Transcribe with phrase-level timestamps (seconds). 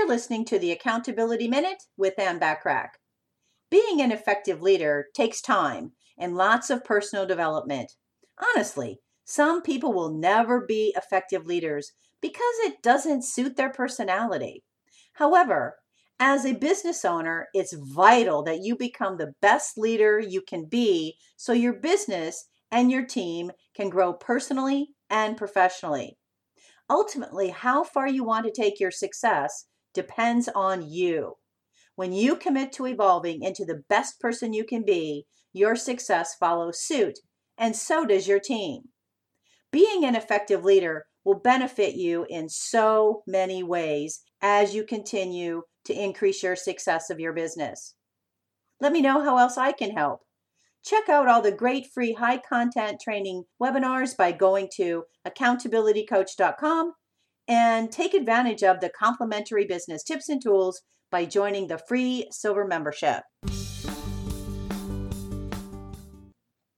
[0.00, 2.92] You're listening to the Accountability Minute with Anne Bachrach.
[3.70, 7.92] Being an effective leader takes time and lots of personal development.
[8.38, 11.92] Honestly, some people will never be effective leaders
[12.22, 14.64] because it doesn't suit their personality.
[15.12, 15.76] However,
[16.18, 21.18] as a business owner, it's vital that you become the best leader you can be
[21.36, 26.16] so your business and your team can grow personally and professionally.
[26.88, 31.36] Ultimately, how far you want to take your success depends on you.
[31.96, 36.80] When you commit to evolving into the best person you can be, your success follows
[36.80, 37.18] suit,
[37.58, 38.88] and so does your team.
[39.70, 45.92] Being an effective leader will benefit you in so many ways as you continue to
[45.92, 47.94] increase your success of your business.
[48.80, 50.20] Let me know how else I can help.
[50.82, 56.94] Check out all the great free high content training webinars by going to accountabilitycoach.com
[57.50, 62.64] and take advantage of the complimentary business tips and tools by joining the free silver
[62.64, 63.24] membership.